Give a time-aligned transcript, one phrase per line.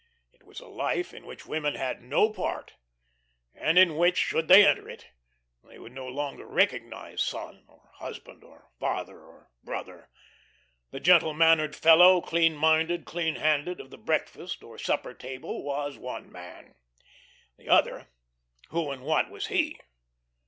[0.33, 2.73] It was a life in which women had no part,
[3.53, 5.09] and in which, should they enter it,
[5.63, 10.09] they would no longer recognise son or husband, or father or brother.
[10.89, 15.99] The gentle mannered fellow, clean minded, clean handed, of the breakfast or supper table was
[15.99, 16.73] one man.
[17.59, 18.07] The other,
[18.69, 19.79] who and what was he?